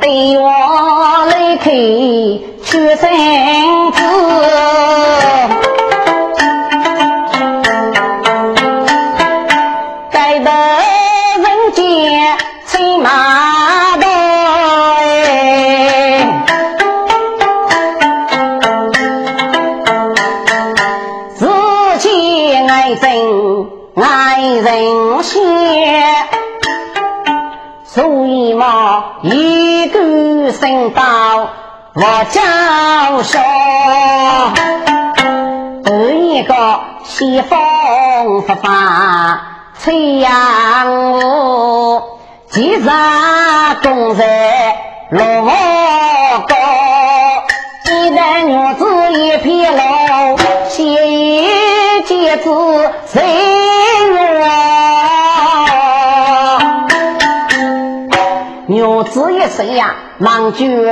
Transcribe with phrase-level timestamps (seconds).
[0.00, 0.50] 对我
[1.26, 5.03] 来看屈身子，
[30.64, 31.02] 个升到
[31.92, 32.40] 我家
[33.22, 33.38] 说，
[35.84, 39.42] 二一个西风发发
[39.78, 42.02] 吹杨雾，
[42.50, 42.88] 几日
[43.82, 44.76] 冬在
[45.10, 45.22] 落
[46.48, 46.56] 高，
[47.92, 50.38] 一男女子一片楼，
[50.70, 53.43] 写一节子谁？
[59.54, 60.82] 子一生呀，忙卷日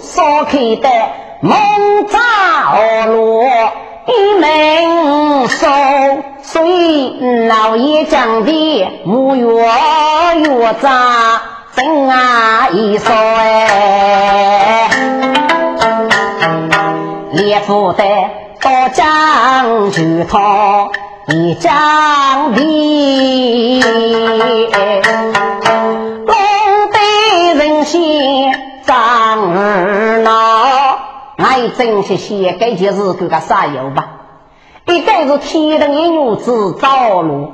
[0.00, 0.88] 烧开的
[1.40, 1.56] 蒙
[2.08, 2.18] 扎
[2.72, 3.44] 二罗
[4.06, 5.68] 一门烧，
[6.42, 11.42] 所以老爷讲的木月月扎
[11.76, 14.90] 真啊一烧哎，
[17.32, 18.04] 列夫的
[18.60, 20.88] 刀将就他
[21.28, 22.52] 一将
[27.98, 28.52] 的。
[28.86, 30.98] 张二闹，
[31.38, 34.20] 俺真是写该件事给个啥有吧？
[34.84, 37.52] 一个是天灯一女子造路，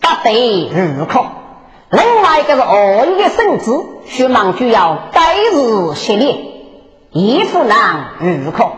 [0.00, 1.26] 不得入口；
[1.90, 6.36] 另外一个是二一个圣子，需忙就要该日系列，
[7.12, 8.72] 一不能入口。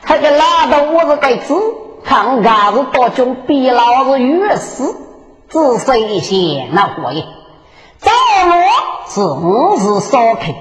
[0.00, 1.54] 他个拉到我是该子，
[2.02, 4.96] 看伢子多种比老子越死，
[5.50, 7.26] 只剩一些那火焰。
[7.98, 8.10] 造
[8.46, 8.54] 路
[9.08, 10.54] 是五日烧开。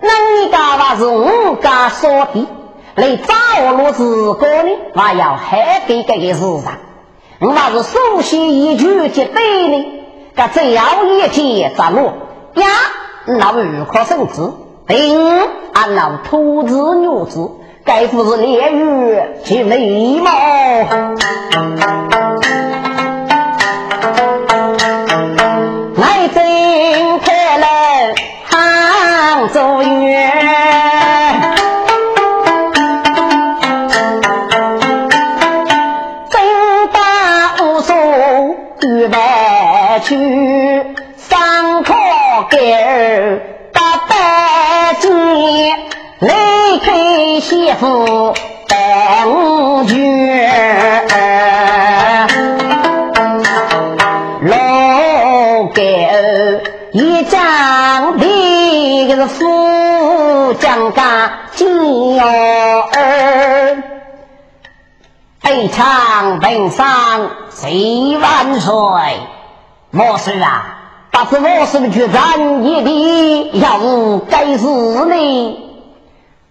[0.00, 2.46] 那你家话是五家所地，
[2.94, 6.74] 来找路自个呢，还要还给这个市场。
[7.40, 9.86] 我那是首先一句接对呢，
[10.36, 12.12] 这只要一天着路
[12.54, 12.66] 呀，
[13.26, 14.52] 那如可生子，
[14.86, 15.40] 定
[15.72, 17.50] 俺那兔子牛子，
[17.84, 20.30] 该不是烈日去眉毛。
[59.24, 63.82] 这个富将家金儿，
[65.40, 68.72] 非常平上谁万岁？
[69.90, 70.76] 莫是啊，
[71.10, 75.56] 不是我是个决战一地，要无该死呢？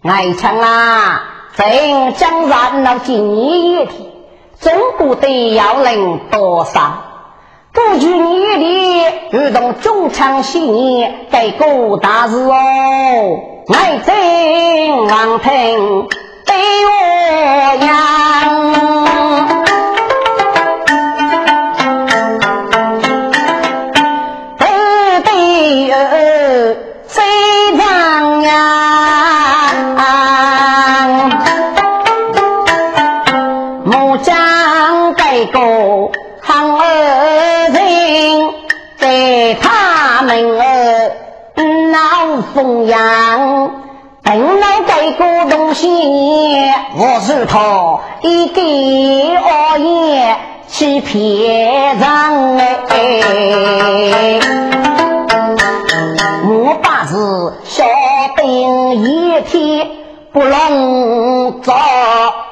[0.01, 1.21] 爱卿啊，
[1.55, 4.11] 朕将然了今一天，
[4.59, 7.12] 总不得要人多少。
[7.73, 12.53] 不拘泥的，如同中枪新年，该过大事哦。
[13.73, 16.07] 爱真王听
[16.45, 18.92] 对我娘。
[42.53, 43.71] 风扬，
[44.23, 45.87] 本来该个东西，
[46.95, 52.07] 我是他一个恶言欺骗人
[52.89, 54.39] 哎！
[56.45, 57.15] 我把是
[57.63, 57.83] 小
[58.35, 59.87] 兵一天
[60.31, 61.73] 不能走，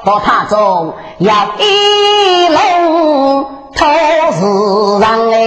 [0.05, 3.45] 到他中要一龙
[3.75, 3.85] 头
[4.33, 4.41] 是
[4.99, 5.39] 人哎！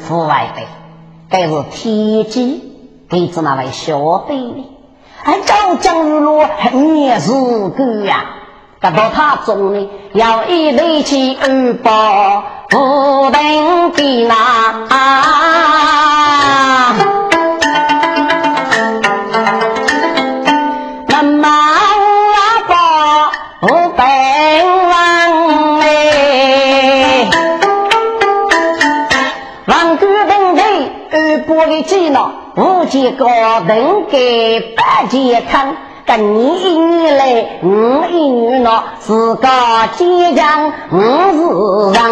[0.00, 0.66] 父外辈，
[1.28, 2.62] 该是天机，
[3.08, 4.64] 给子那位小辈呢？
[5.22, 6.48] 还早将日落，
[6.96, 7.30] 也是
[7.70, 8.24] 个呀。
[8.80, 14.69] 得到他中呢，要一对起二宝，不等的那。
[32.12, 33.26] 呢，无见高
[33.66, 35.76] 登给八健康。
[36.06, 39.48] 跟你一年来，我一年呢，自个
[39.96, 40.98] 坚强，我
[41.32, 41.38] 是
[41.94, 42.02] 人。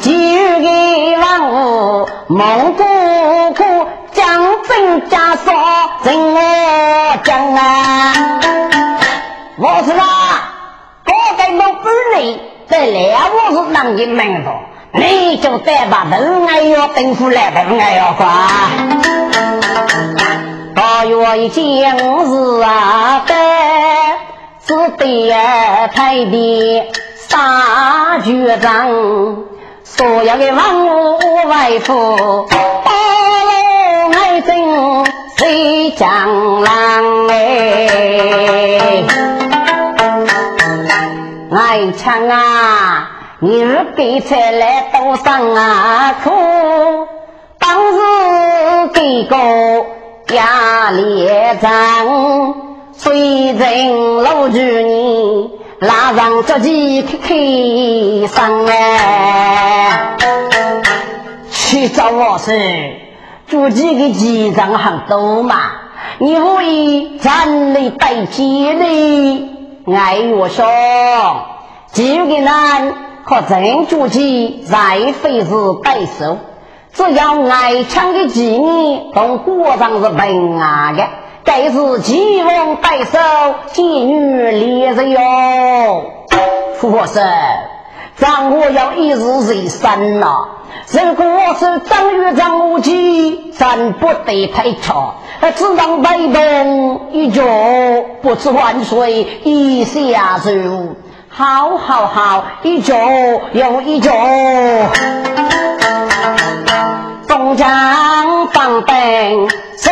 [0.00, 0.10] 九
[0.62, 0.66] 个
[1.20, 1.54] 万物
[2.28, 2.82] 蒙古
[3.54, 3.62] 苦，
[4.12, 5.52] 将真加少
[6.04, 6.40] 人我
[7.22, 7.60] 讲啊！
[9.58, 10.04] 我是啊，
[11.04, 14.62] 我给我本领，在两我是能人门道。
[14.94, 18.48] 你就再把门哎哟等出来，门哎哟挂。
[20.74, 23.34] 大月一将日啊，得
[24.66, 25.32] 只得
[25.94, 26.92] 太的
[27.28, 28.88] 杀局长，
[29.82, 31.18] 所有的文武
[31.48, 32.46] 外父，
[32.84, 32.92] 八
[33.44, 34.62] 路爱真
[35.36, 39.04] 谁将郎哎，
[41.50, 43.10] 爱唱啊！
[43.44, 46.30] 你儿给菜来多上啊苦，
[47.58, 47.98] 当时
[48.94, 49.36] 给个
[50.32, 51.28] 压力
[51.60, 52.54] 长，
[52.92, 55.50] 虽然老住你
[55.80, 60.16] 拉上脚去开上哎，
[61.50, 62.92] 去找我是
[63.48, 65.56] 住几个机长很多嘛，
[66.18, 68.86] 你可以站立摆起来，
[69.96, 70.64] 爱我说，
[71.90, 72.94] 几个人。
[73.32, 75.48] 可真主机再费事
[75.82, 76.36] 背手，
[76.92, 81.02] 只要爱枪的几年，同国上是平安的。
[81.42, 83.18] 该是吉翁白手，
[83.72, 85.18] 妓女连着哟。
[86.76, 87.26] 佛生，
[88.18, 90.48] 掌握要一日为生呐。
[90.90, 91.24] 如果
[91.58, 95.14] 是张玉张无忌，咱不得太差。
[95.56, 97.42] 只当被动一脚，
[98.20, 100.50] 不知万岁一下手。
[101.34, 102.94] 好好好，一脚
[103.52, 104.12] 又一脚，
[107.26, 109.48] 东江放灯
[109.78, 109.90] 做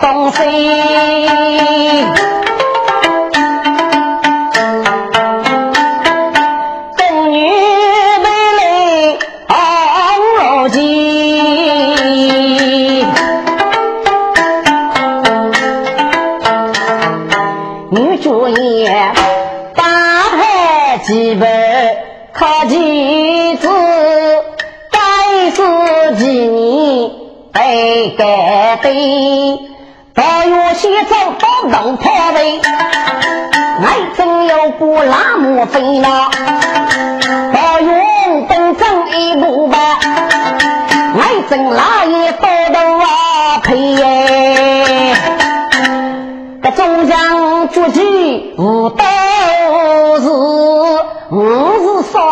[0.00, 1.67] 东西。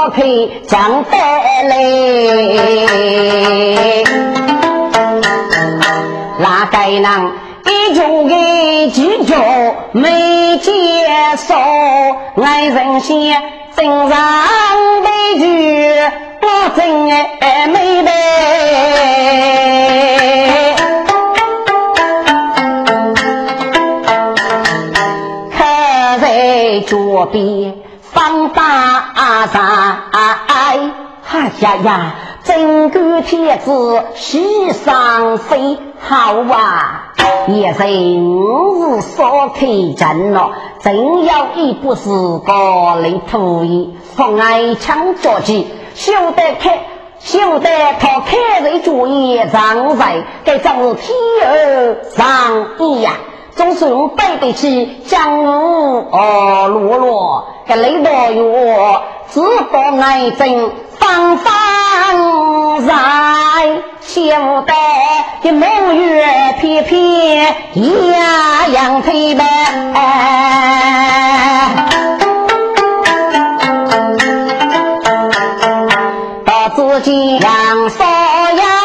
[0.06, 0.22] 五是烧开
[0.66, 1.18] 将带
[1.64, 1.74] 来。
[6.38, 7.32] 那该能
[7.64, 9.34] 一穷的几脚
[9.92, 10.70] 没接
[11.36, 11.54] 受，
[12.42, 13.42] 爱人先
[13.76, 14.18] 正上
[15.02, 15.44] 悲剧，
[16.42, 17.10] 我真
[17.40, 18.10] 爱没得。
[25.50, 25.58] 可
[26.20, 26.24] 在
[26.86, 26.96] 脚
[27.32, 28.64] 边放大
[29.52, 29.85] 山，
[30.46, 30.90] 哎
[31.22, 32.14] 哈呀呀！
[32.44, 37.12] 真干天子喜上飞，好啊！
[37.48, 37.82] 也是
[38.20, 39.66] 五日烧开
[39.96, 42.08] 阵了，真要一不是
[42.46, 46.86] 高丽土衣，放爱枪着急，休得开，
[47.18, 53.14] 休得他开人主意，常在该正是天儿上意呀！
[53.56, 59.00] 总是用背得起江湖哦，落落这雷道哟，
[59.32, 59.40] 只
[59.72, 62.94] 保爱真方方在，
[64.02, 64.72] 晓得
[65.42, 66.26] 这木月
[66.60, 67.56] 片片
[68.10, 69.44] 呀样推白，
[76.44, 78.75] 到自己阳少阳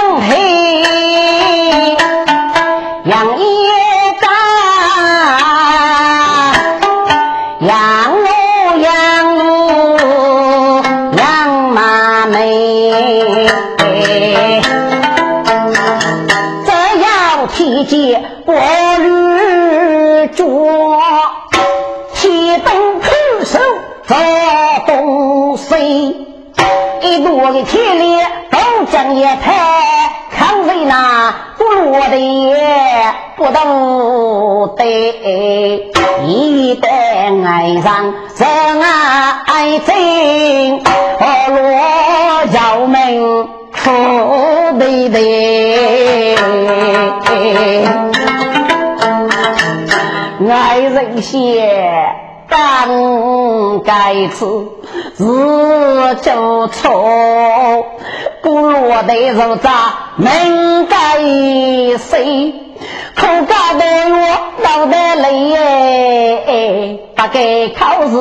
[27.03, 29.51] 一路的铁链都将也抬，
[30.31, 32.15] 看谁那不落的
[33.35, 34.83] 不懂得，
[36.25, 38.47] 一旦爱上真
[38.81, 40.83] 爱情，
[41.19, 41.59] 何落
[42.53, 43.81] 叫门苦
[44.79, 46.35] 对对，
[50.49, 52.15] 爱人些。
[52.49, 54.45] 当该此
[55.17, 55.23] 日
[56.21, 57.85] 就错，
[58.41, 59.69] 不落的肉渣
[60.17, 60.97] 门该
[61.97, 62.53] 谁？
[63.15, 64.17] 苦干的我
[64.63, 68.15] 脑袋累，不该考试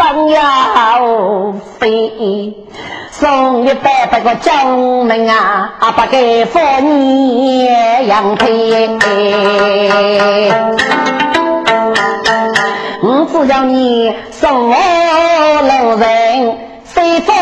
[0.00, 2.54] 上要飞，
[3.10, 7.66] 送一百百个将门啊，不该放你
[8.06, 8.88] 养配。
[13.02, 14.74] 我只要你送我
[15.60, 17.36] 路人，随风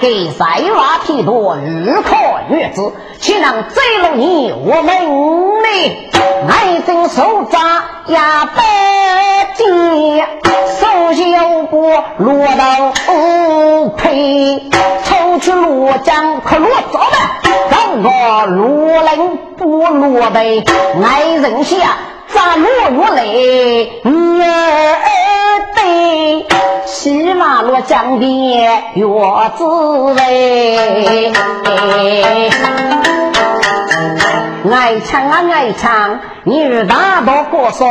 [0.00, 2.16] 给塞瓦提多日考
[2.48, 4.94] 月子，岂能摘了你我们
[5.62, 5.68] 呢？
[6.48, 7.58] 爱真手扎
[8.06, 8.62] 呀白
[9.56, 10.22] 金，
[10.80, 12.92] 手小过落到
[13.98, 14.70] 配，
[15.04, 17.16] 抽去罗江可落早的，
[17.70, 20.64] 让我罗人不落背，
[21.04, 21.76] 爱人下
[22.28, 23.22] 咋落落来？
[23.24, 24.96] 女儿
[25.74, 26.46] 对，
[26.90, 28.68] 西马落江边月
[29.56, 29.64] 滋
[30.12, 31.32] 味。
[34.70, 37.86] 爱唱啊爱唱，你儿大道过说，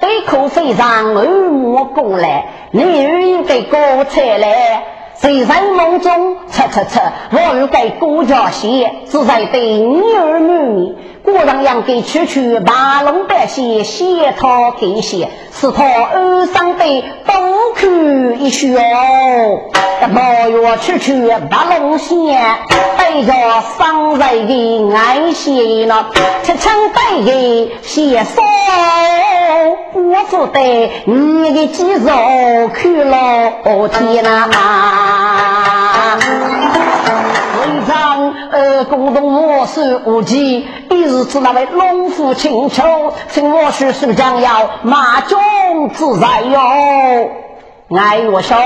[0.00, 4.84] 对口非常耳目过来，你儿应该高才来。
[5.16, 10.94] 谁在梦中，切切切，我儿该过家些，只在对女儿满面。
[11.24, 17.34] 果然养给区区八龙百姓，先他给写，是他二上的东
[17.76, 18.76] 去一学。
[20.14, 22.42] 八月区区八龙县，
[22.98, 23.32] 带着
[23.78, 26.06] 商人的爱心呢，
[26.42, 28.42] 吃枪带给写少，
[29.94, 32.10] 我只得你的肌肉
[32.74, 33.52] 去了
[33.88, 34.50] 天哪！
[38.82, 45.38] 为长呃，公东我是无忌，一日之那位龙虎请求，请我是是将要马中
[45.92, 46.60] 自在哟。
[47.94, 48.56] 爱我兄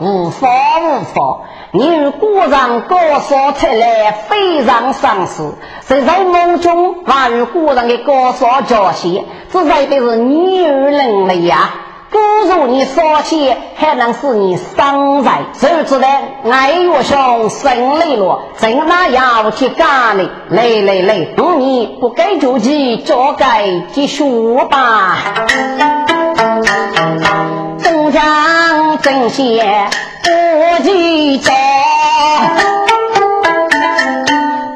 [0.00, 0.48] 无法
[0.80, 1.40] 无法，
[1.72, 5.52] 你果然高烧出来，非常伤势。
[5.86, 11.70] 谁在梦中还与果然的高烧交些，只为的是女人类呀。
[12.16, 15.42] 不如你烧些，还能使你伤在。
[15.52, 16.08] 谁知道
[16.50, 20.30] 爱我兄生累了，正那要去干呢？
[20.48, 21.26] 来来来，
[21.58, 24.24] 你不该着急，就该继续
[24.70, 25.18] 吧。
[27.84, 29.90] 东江正邪
[30.22, 31.52] 不计较，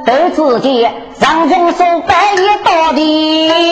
[0.04, 0.86] 都自己
[1.18, 3.69] 上军手百也到底。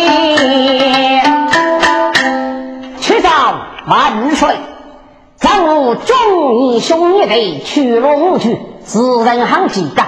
[3.89, 4.57] 万岁，
[5.37, 10.03] 咱我众义兄一队去龙去，自人行几个，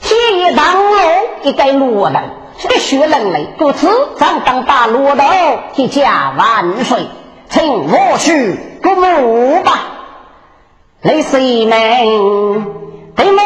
[0.00, 0.98] 天一当路
[1.42, 2.22] 一个落人，
[2.58, 5.24] 这个血冷泪，故此咱当把落头
[5.72, 7.06] 去加万岁。
[7.48, 9.72] 请我去过目吧，
[11.00, 11.78] 雷水门
[13.16, 13.44] 对门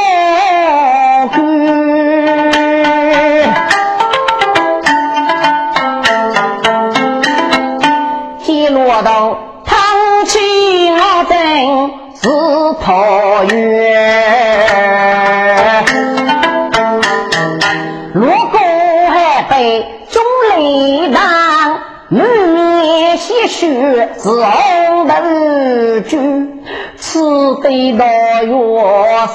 [24.17, 26.65] 是红灯军，
[26.97, 28.05] 此地大
[28.43, 28.57] 约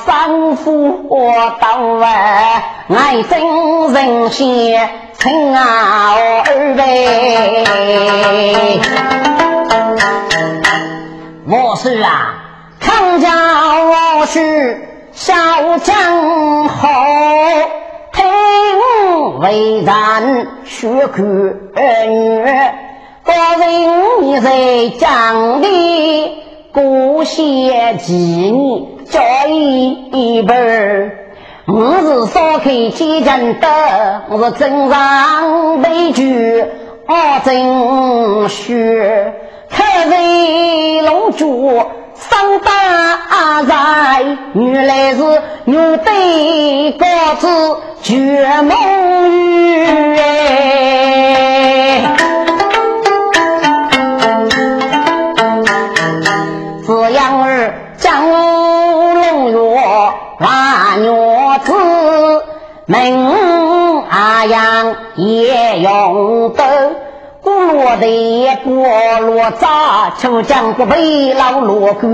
[0.06, 1.10] 三夫
[1.60, 3.42] 当外，爱真
[3.94, 8.80] 人先称二位。
[11.46, 12.36] 我是啊，
[12.80, 13.30] 康家
[13.84, 15.34] 我是小
[15.80, 16.88] 将好，
[18.12, 18.26] 听
[19.40, 22.44] 为战血口女。
[23.26, 25.68] 高人你在讲的
[26.74, 31.14] 古写纪念教一本
[31.66, 36.66] 我是烧开几间的，我是镇上悲剧，
[37.08, 37.16] 我
[37.46, 39.34] 真学
[39.70, 41.82] 开为龙珠，
[42.16, 45.24] 上大在原来是
[45.64, 47.08] 牛对高
[47.40, 47.48] 子
[48.02, 49.94] 绝梦雨子
[62.94, 66.64] 门阿阳也用得。
[67.42, 68.06] 古罗的
[68.64, 72.08] 菠萝渣，出将不背老罗哥。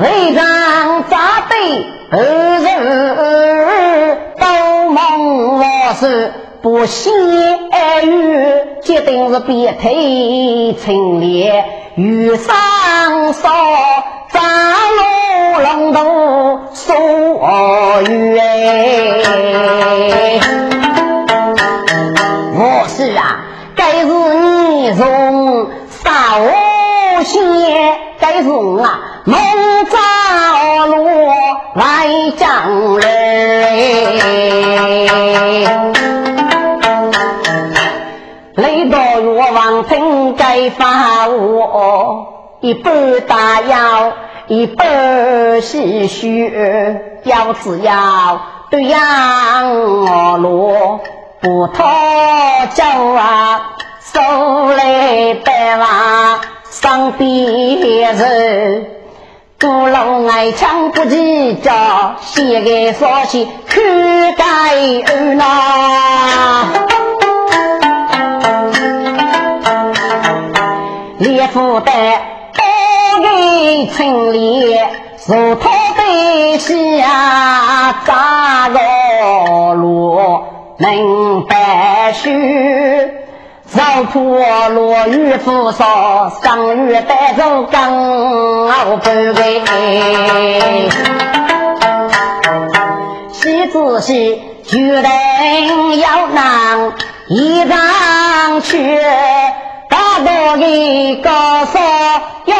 [0.00, 2.18] 为让扎堆二
[2.62, 5.62] 人都梦我
[6.00, 8.44] 是不喜雨，
[8.82, 13.50] 决定是别退清烈，遇上少
[14.32, 14.42] 张
[14.96, 16.00] 罗龙头
[16.74, 18.38] 说雨
[22.58, 26.10] 我是啊，该是你从少
[27.24, 27.40] 些，
[28.18, 28.48] 该是
[28.82, 29.38] 啊，梦
[29.86, 29.96] 着
[30.86, 30.96] 路
[31.74, 34.65] 来将人。
[42.66, 44.12] 一半大药，
[44.48, 48.40] 一半是血，要只要
[48.72, 50.98] 对阳落。
[51.40, 51.84] 不讨
[52.74, 52.82] 酒
[53.14, 54.20] 啊，手
[54.72, 58.86] 来白话上边人，
[59.60, 63.80] 鼓楼爱枪不计较，写个说起去
[64.32, 64.44] 改
[65.06, 66.66] 二呐。
[71.18, 72.35] 列夫带
[73.84, 74.78] 村里，
[75.26, 80.18] 如土的下扎着路。
[80.78, 82.30] 明白须，
[83.74, 89.62] 绕破落雨扶少，上雨带走刚好不为。
[93.32, 96.92] 喜子喜，决定要拿
[97.28, 99.00] 一张去，
[99.88, 101.82] 大道的高山
[102.44, 102.56] 永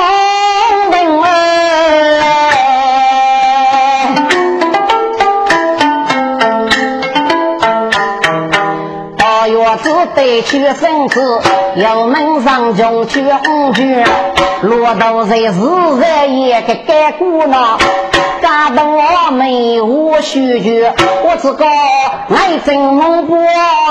[10.46, 11.42] 对屈身子，
[11.74, 14.04] 要门上穷去红去，
[14.62, 17.76] 落到在日日也个该过呢。
[18.40, 21.68] 家得我没无须求，我只讲
[22.36, 23.36] 爱真梦波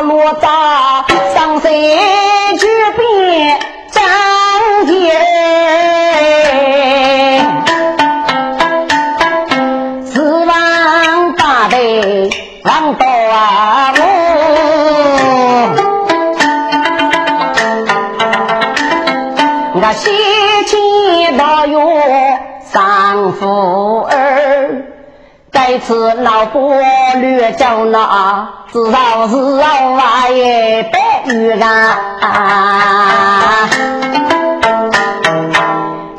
[0.04, 1.72] 落扎，上山
[2.58, 3.60] 去边
[3.92, 4.02] 张
[4.88, 5.12] 杰，
[10.06, 12.30] 四万大队
[12.64, 13.94] 王道啊！
[19.94, 20.10] 西
[20.66, 21.92] 迁到哟
[22.64, 24.84] 三夫儿，
[25.52, 26.76] 该次老婆
[27.16, 32.10] 略叫那，知道是老爷白玉啊。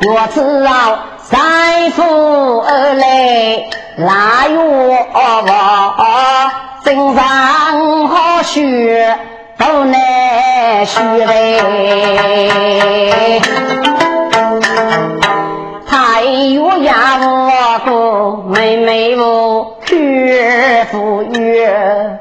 [0.05, 4.57] 我知道三夫儿来腊月
[5.13, 6.51] 我
[6.83, 9.17] 正上好学。
[9.57, 13.41] 都难学嘞，
[15.87, 16.21] 太
[16.53, 17.49] 有呀，我
[17.85, 17.89] 个
[18.49, 22.19] 妹妹我去赴约，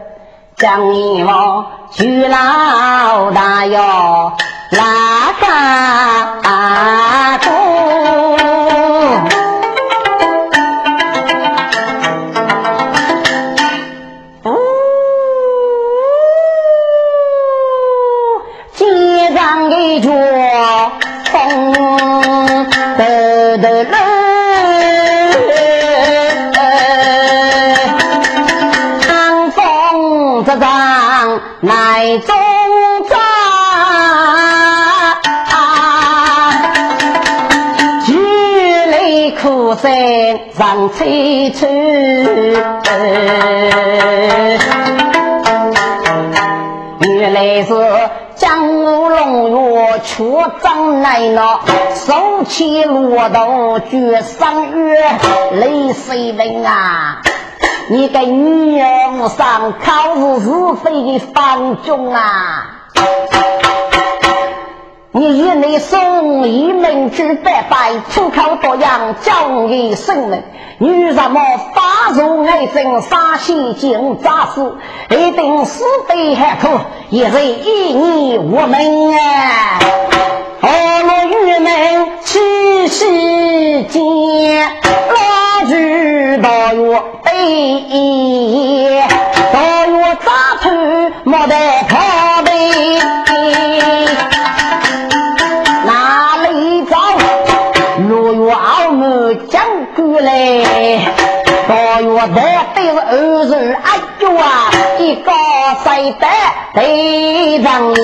[0.57, 4.33] 将你我去老大哟，
[4.71, 4.83] 拉
[5.41, 5.47] 萨
[39.67, 41.67] 泪苦声上催促。
[47.01, 47.75] 原来是
[48.37, 50.25] 江湖龙月却
[50.63, 51.61] 张来了，
[51.95, 55.01] 手起骆驼绝三月，
[55.53, 57.23] 泪水淋啊！
[57.89, 60.51] 你个女儿上考试是
[60.85, 62.83] 非的方中啊！
[65.19, 70.45] 你与你送礼门去百拜，出口多药，叫你生门。
[70.77, 71.41] 女什么
[71.75, 74.77] 发如爱憎，杀心尽诈死，
[75.09, 76.69] 一定死得还可，
[77.09, 78.79] 也人一你我们
[79.17, 79.79] 啊！
[80.61, 80.69] 我
[81.07, 84.71] 们与门去世间，
[85.15, 85.73] 拉住
[86.43, 87.33] 大月对
[87.89, 89.01] 一，
[89.51, 90.71] 大月渣头
[91.25, 91.55] 莫得。
[99.97, 100.31] 古来
[101.67, 103.89] 到月台都是二十二
[104.21, 105.33] 九啊，一家
[105.83, 106.29] 三代
[106.75, 106.83] 在
[107.63, 107.97] 上年。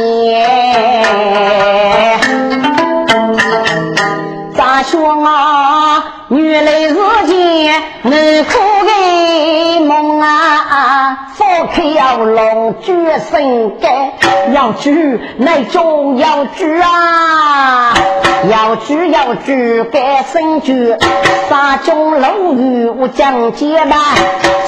[4.57, 8.51] 咋说啊，女来日间能苦
[8.87, 11.29] 的梦啊。
[11.73, 12.93] 开要龙举
[13.31, 14.13] 身干，
[14.53, 17.95] 要举那种要举啊！
[18.51, 20.97] 要举要举干身举，
[21.49, 23.97] 三中楼宇我讲解吧。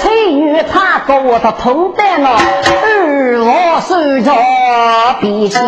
[0.01, 2.31] 翠女她给我的头戴了，
[2.85, 4.33] 而我手着
[5.21, 5.61] 笔仙。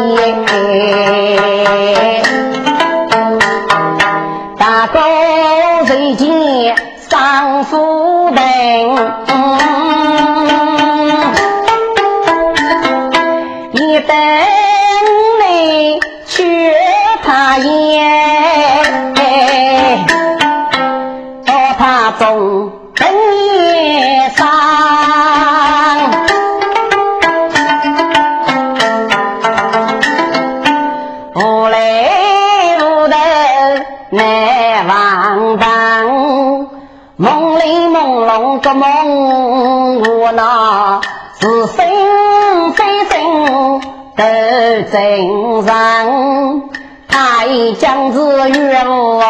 [4.59, 5.01] 大哥
[5.87, 6.75] 最近
[7.09, 8.41] 上府门，
[41.41, 43.15] 是生非生
[44.17, 44.23] 都
[44.91, 45.71] 正常。
[47.09, 47.15] 太
[47.79, 49.23] 将子约我，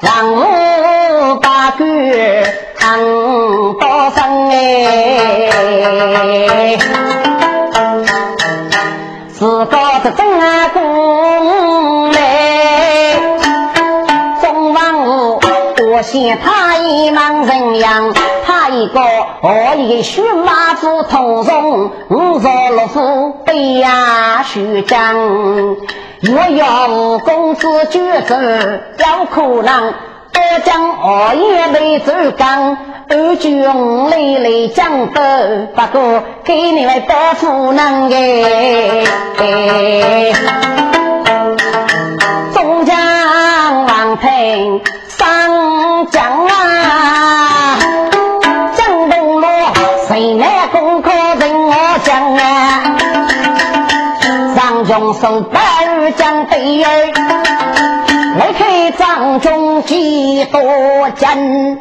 [0.00, 1.84] 让我把个
[2.76, 2.98] 看
[3.78, 4.52] 多生哎。
[9.38, 13.20] 是个这真阿公嘞，
[14.40, 15.40] 中王府
[15.92, 18.12] 我嫌他一忙人样，
[18.78, 19.00] 一个
[19.40, 25.16] 我一个须马子通送，五座六府背呀须将。
[26.20, 28.36] 若要公子举走，
[28.98, 29.94] 要可能
[30.32, 32.76] 多将二爷背走刚，
[33.08, 35.20] 二舅五累累讲不，
[35.74, 39.04] 不过给你们多夫能哎。
[42.54, 46.37] 中将王平上将
[54.68, 57.12] 上中手百二将对儿，
[58.36, 60.60] 来开张中几多
[61.16, 61.78] 阵？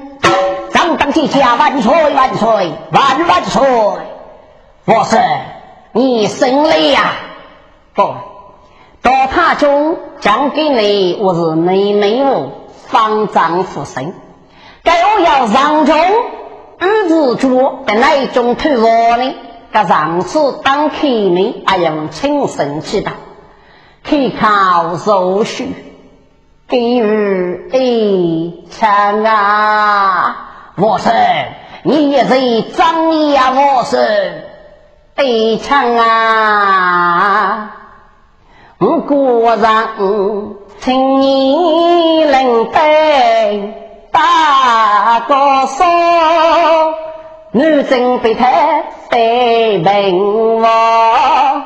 [0.72, 3.62] 张当记家万岁万岁万万岁！
[4.86, 5.18] 我是
[5.92, 7.12] 你胜利呀！
[7.94, 8.04] 不，
[9.02, 12.54] 到他中讲给你，我是妹妹我
[12.86, 14.14] 方丈夫生，
[14.86, 16.00] 该我要上中
[16.80, 19.36] 二子主的那一种推我呢？
[19.78, 23.12] 个上次当开门，还用亲身去打，
[24.04, 25.76] 可靠手续，
[26.68, 30.74] 给予一枪啊！
[30.78, 31.12] 我说
[31.84, 33.52] 你也是张义啊！
[33.52, 34.00] 我说
[35.24, 37.72] 一枪啊！
[38.80, 39.90] 我果然
[40.80, 43.74] 请你能背
[44.12, 45.36] 大个
[45.68, 47.07] 手。
[47.58, 48.46] 女真被他
[49.10, 51.64] 被病亡，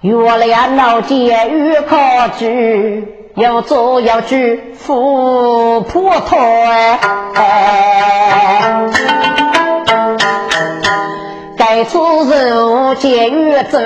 [0.00, 1.96] 月亮老街遇可
[2.38, 6.38] 举，要做要举富婆腿。
[11.58, 13.78] 该出入监狱走，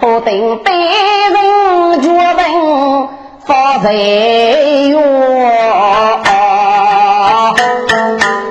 [0.00, 3.08] 何等被人决定
[3.44, 5.00] 发财哟？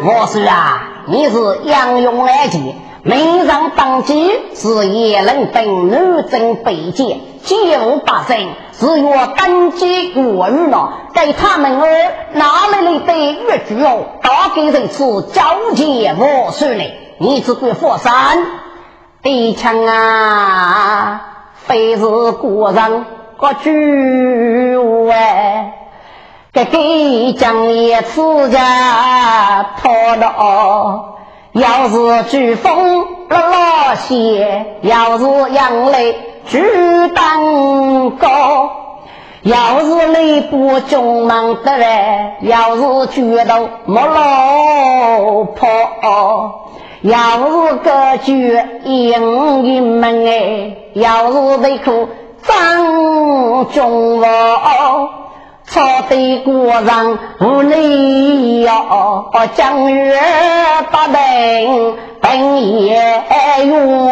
[0.02, 0.89] 我说啊。
[1.12, 2.60] 你是杨勇来杰，
[3.02, 10.94] 名上当机是叶人等女真北界，皆无百姓，只有登基过日了。
[11.16, 11.88] 给他们儿
[12.34, 14.06] 哪里来的越剧哦？
[14.22, 16.84] 大概这次交接我算了，
[17.18, 18.12] 你只管放心。
[19.24, 21.22] 一枪啊，
[21.56, 24.78] 非是国人个句
[25.10, 25.89] 哎。
[26.52, 31.14] 这给将也自家破了，
[31.52, 36.60] 要是飓风落落雪，要是阳雷举
[37.14, 38.72] 蛋糕，
[39.44, 45.68] 要是雷波中忙得来，要是举头没老婆，
[47.02, 52.10] 要是个举阴阴门哎，要是内裤
[52.42, 55.10] 张中哦。
[55.70, 60.20] 草堆果上无理哟，江月
[60.90, 61.22] 八等
[62.20, 63.00] 本也
[63.68, 64.10] 哟。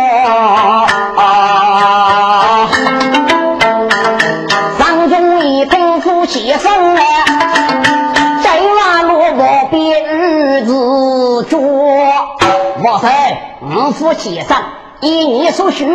[4.77, 7.03] 上中一听夫妻声来，
[8.43, 9.33] 在马路
[9.71, 11.59] 边日子捉。
[12.83, 13.09] 我说，
[13.61, 14.61] 五夫妻上
[15.01, 15.86] 以你所学，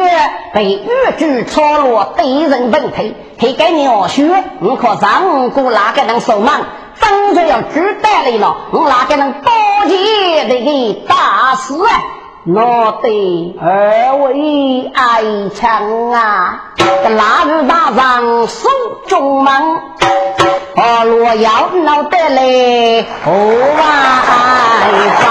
[0.55, 0.89] 被豫
[1.19, 6.61] 剧操落，对人本退，还给鸟学，你可让过哪个能守忙？
[7.01, 9.51] 真正要知道来了，我哪个能多
[9.89, 12.03] 见这个大事啊？
[12.45, 15.23] 我对二位爱
[15.55, 18.69] 强啊，这腊日大上手
[19.09, 19.81] 中忙，
[20.77, 23.83] 哦，若要闹得来，何外
[25.19, 25.23] 方？